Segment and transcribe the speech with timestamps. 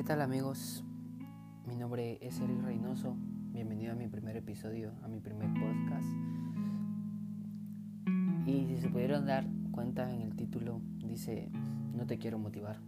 [0.00, 0.82] ¿Qué tal amigos?
[1.66, 3.18] Mi nombre es Eric Reynoso.
[3.52, 6.08] Bienvenido a mi primer episodio, a mi primer podcast.
[8.46, 11.50] Y si se pudieron dar cuenta en el título, dice,
[11.94, 12.78] no te quiero motivar.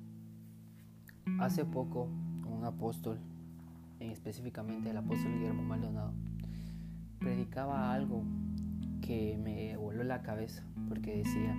[1.39, 2.09] Hace poco,
[2.51, 3.19] un apóstol,
[4.01, 6.15] en específicamente el apóstol Guillermo Maldonado,
[7.19, 8.25] predicaba algo
[9.03, 11.55] que me voló la cabeza porque decía,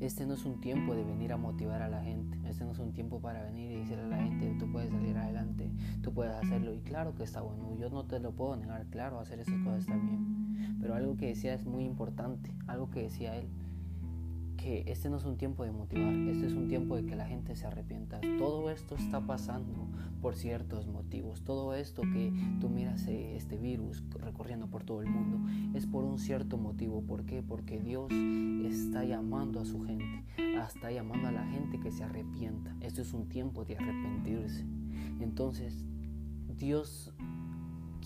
[0.00, 2.78] este no es un tiempo de venir a motivar a la gente, este no es
[2.78, 5.70] un tiempo para venir y decirle a la gente, tú puedes salir adelante,
[6.02, 9.20] tú puedes hacerlo y claro que está bueno, yo no te lo puedo negar, claro,
[9.20, 13.36] hacer esas cosas está bien, pero algo que decía es muy importante, algo que decía
[13.36, 13.48] él,
[14.66, 17.54] este no es un tiempo de motivar, este es un tiempo de que la gente
[17.54, 18.20] se arrepienta.
[18.38, 19.88] Todo esto está pasando
[20.20, 21.42] por ciertos motivos.
[21.42, 25.38] Todo esto que tú miras eh, este virus recorriendo por todo el mundo
[25.74, 27.02] es por un cierto motivo.
[27.02, 27.42] ¿Por qué?
[27.42, 32.74] Porque Dios está llamando a su gente, está llamando a la gente que se arrepienta.
[32.80, 34.64] Esto es un tiempo de arrepentirse.
[35.20, 35.86] Entonces,
[36.56, 37.14] Dios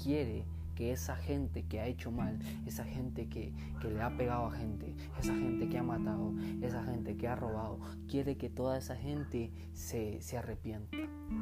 [0.02, 0.44] quiere
[0.80, 4.94] que esa gente que ha hecho mal, esa gente que, le ha pegado a gente,
[5.18, 9.52] esa gente que ha matado, esa gente que ha robado, quiere que toda esa gente
[9.74, 10.96] se, se arrepienta.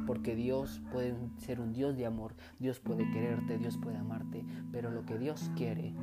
[0.05, 4.91] Porque Dios puede ser un Dios de amor, Dios puede quererte, Dios puede amarte, pero
[4.91, 5.93] lo que Dios quiere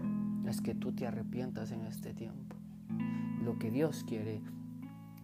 [0.47, 2.57] es que tú te arrepientas en este tiempo.
[3.45, 4.41] Lo que Dios quiere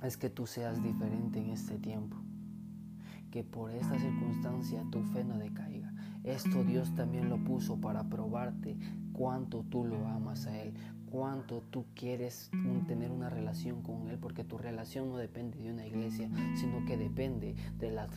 [0.02, 2.18] es que tú seas diferente en este tiempo.
[3.30, 5.71] Que por esta circunstancia tu fe no decaiga
[6.24, 8.76] esto Dios también lo puso para probarte
[9.12, 10.74] cuánto tú lo amas a Él,
[11.12, 12.50] cuánto tú quieres
[12.86, 16.96] tener una relación con Él, porque tu relación no depende de una iglesia, sino que
[16.96, 18.08] depende de, la,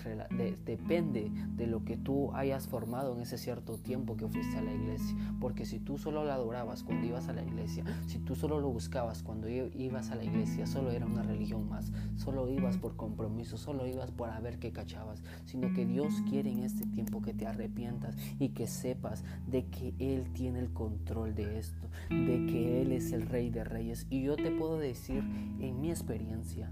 [0.65, 4.71] depende de lo que tú hayas formado en ese cierto tiempo que fuiste a la
[4.71, 5.13] iglesia.
[5.41, 8.69] Porque si tú solo lo adorabas cuando ibas a la iglesia, si tú solo lo
[8.69, 13.57] buscabas cuando ibas a la iglesia, solo era una religión más, solo ibas por compromiso,
[13.57, 17.33] solo ibas por a ver qué cachabas, sino que Dios quiere en este tiempo que
[17.33, 22.81] te arrepientas y que sepas de que Él tiene el control de esto, de que
[22.81, 24.05] Él él es el Rey de Reyes.
[24.09, 25.23] Y yo te puedo decir
[25.59, 26.71] en mi experiencia,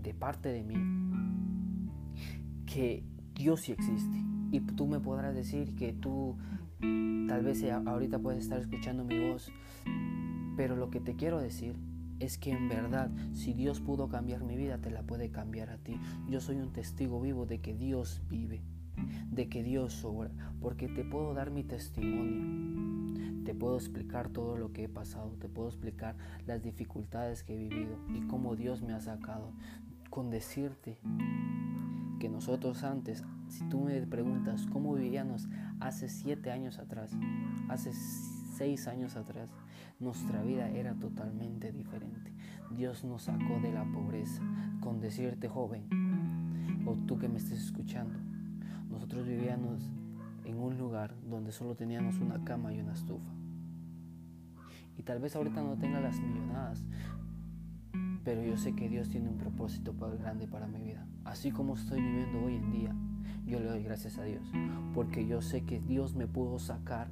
[0.00, 0.74] de parte de mí,
[2.64, 3.04] que
[3.34, 4.16] Dios sí existe.
[4.52, 6.36] Y tú me podrás decir que tú
[7.28, 9.50] tal vez ahorita puedes estar escuchando mi voz,
[10.56, 11.74] pero lo que te quiero decir
[12.20, 15.78] es que en verdad, si Dios pudo cambiar mi vida, te la puede cambiar a
[15.78, 15.98] ti.
[16.28, 18.62] Yo soy un testigo vivo de que Dios vive,
[19.30, 22.92] de que Dios obra, porque te puedo dar mi testimonio
[23.44, 26.16] te puedo explicar todo lo que he pasado, te puedo explicar
[26.46, 29.52] las dificultades que he vivido y cómo Dios me ha sacado.
[30.10, 30.98] Con decirte
[32.20, 35.48] que nosotros antes, si tú me preguntas cómo vivíamos
[35.80, 37.16] hace siete años atrás,
[37.68, 39.50] hace seis años atrás,
[39.98, 42.32] nuestra vida era totalmente diferente.
[42.70, 44.42] Dios nos sacó de la pobreza.
[44.80, 45.86] Con decirte joven,
[46.86, 48.18] o tú que me estés escuchando,
[48.90, 49.88] nosotros vivíamos
[50.44, 53.30] en un lugar donde solo teníamos una cama y una estufa.
[54.98, 56.84] Y tal vez ahorita no tenga las millonadas,
[58.24, 61.06] pero yo sé que Dios tiene un propósito grande para mi vida.
[61.24, 62.94] Así como estoy viviendo hoy en día,
[63.46, 64.44] yo le doy gracias a Dios,
[64.94, 67.10] porque yo sé que Dios me pudo sacar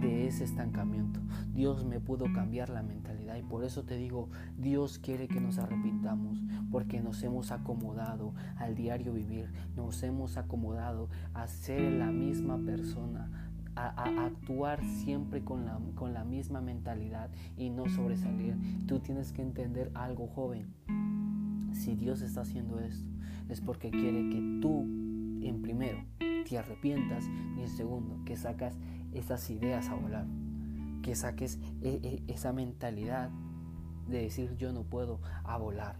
[0.00, 1.20] de ese estancamiento.
[1.52, 4.28] Dios me pudo cambiar la mentalidad y por eso te digo,
[4.58, 11.08] Dios quiere que nos arrepintamos porque nos hemos acomodado al diario vivir, nos hemos acomodado
[11.34, 13.30] a ser la misma persona,
[13.74, 18.56] a, actuar siempre con la, con la misma mentalidad y no sobresalir.
[18.86, 20.74] Tú tienes que entender algo joven.
[21.72, 23.06] Si Dios está haciendo esto,
[23.48, 24.82] es porque quiere que tú,
[25.42, 25.98] en primero,
[26.48, 27.24] te arrepientas
[27.56, 28.78] y en segundo, que sacas
[29.18, 30.26] esas ideas a volar,
[31.02, 33.30] que saques e, e, esa mentalidad
[34.08, 35.96] de decir yo no puedo a volar.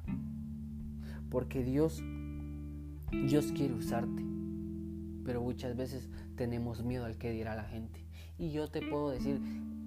[1.30, 2.02] Porque Dios,
[3.10, 4.24] Dios quiere usarte,
[5.24, 8.04] pero muchas veces tenemos miedo al que dirá la gente.
[8.38, 9.40] Y yo te puedo decir,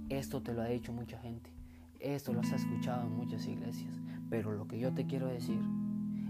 [0.10, 1.52] esto te lo ha dicho mucha gente,
[2.00, 3.94] esto lo has escuchado en muchas iglesias,
[4.30, 5.60] pero lo que yo te quiero decir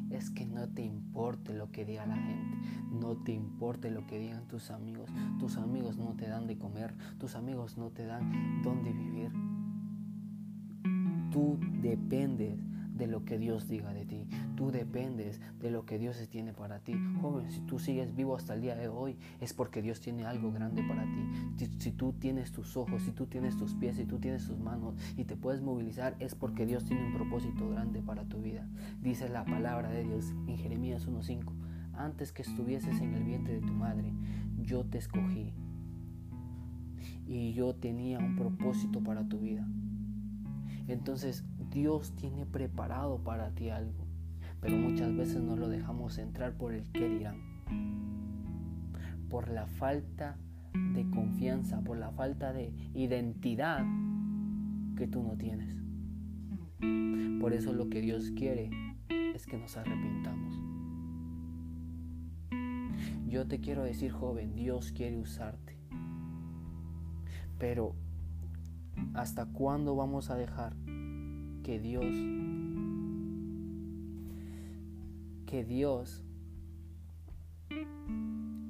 [0.10, 2.58] es que no te importe lo que diga la gente,
[2.92, 5.10] no te importe lo que digan tus amigos.
[5.40, 9.32] Tus amigos no te dan de comer, tus amigos no te dan dónde vivir.
[11.32, 12.60] Tú dependes
[12.96, 14.28] de lo que Dios diga de ti.
[14.60, 16.94] Tú dependes de lo que Dios tiene para ti.
[17.22, 20.52] Joven, si tú sigues vivo hasta el día de hoy, es porque Dios tiene algo
[20.52, 21.66] grande para ti.
[21.78, 24.96] Si, tú tienes tus ojos, si tú tienes tus pies, si tú tienes tus manos
[25.16, 28.68] y te puedes movilizar, es porque Dios tiene un propósito grande para tu vida.
[29.02, 31.54] Dice la palabra de Dios en Jeremías 1.5.
[31.94, 34.12] Antes que estuvieses en el vientre de tu madre,
[34.62, 35.54] yo te escogí.
[37.26, 39.66] Y yo tenía un propósito para tu vida.
[40.90, 44.09] Entonces Dios tiene preparado para ti algo,
[44.62, 47.38] pero muchas veces no lo dejamos entrar por el que dirán.
[49.30, 50.38] por la falta
[50.74, 53.86] de confianza, por la falta de identidad
[54.96, 55.78] que tú no tienes.
[57.40, 58.72] Por eso lo que Dios quiere
[59.10, 60.60] es que nos arrepintamos.
[63.28, 65.78] Yo te quiero decir, joven, Dios quiere usarte.
[67.60, 67.94] Pero,
[69.14, 70.76] ¿hasta cuándo vamos a dejar
[71.64, 72.06] que Dios,
[75.50, 76.24] que Dios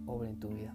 [0.06, 0.74] obre en tu vida?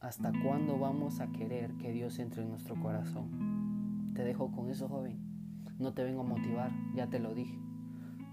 [0.00, 4.14] ¿Hasta cuándo vamos a querer que Dios entre en nuestro corazón?
[4.14, 5.18] Te dejo con eso, joven.
[5.78, 7.58] No te vengo a motivar, ya te lo dije,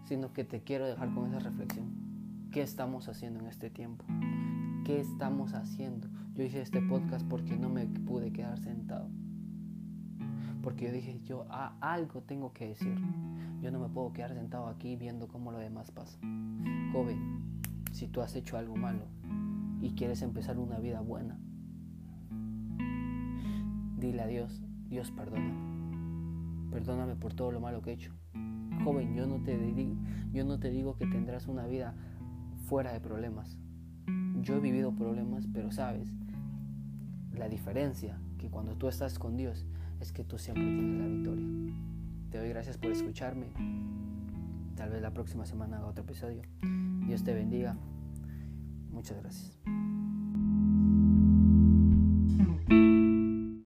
[0.05, 2.47] sino que te quiero dejar con esa reflexión.
[2.49, 4.05] ¿Qué estamos haciendo en este tiempo?
[4.85, 6.07] ¿Qué estamos haciendo?
[6.33, 9.09] Yo hice este podcast porque no me pude quedar sentado.
[10.61, 12.95] Porque yo dije, yo algo tengo que decir.
[13.61, 16.17] Yo no me puedo quedar sentado aquí viendo cómo lo demás pasa.
[16.91, 17.53] Joven,
[17.91, 19.05] si tú has hecho algo malo
[19.81, 21.39] y quieres empezar una vida buena,
[24.01, 25.53] Dile a Dios, Dios perdona.
[26.71, 28.11] Perdóname por todo lo malo que he hecho.
[28.83, 29.95] Joven, yo no te digo,
[30.33, 31.93] yo no te digo que tendrás una vida
[32.65, 33.59] fuera de problemas.
[34.41, 36.11] Yo he vivido problemas, pero sabes,
[37.31, 39.67] la diferencia que cuando tú estás con Dios
[40.01, 41.45] es que tú siempre tienes la victoria.
[42.31, 43.47] Te doy gracias por escucharme.
[44.75, 46.41] Tal vez la próxima semana haga otro episodio.
[47.05, 47.77] Dios te bendiga.
[48.91, 49.59] Muchas gracias.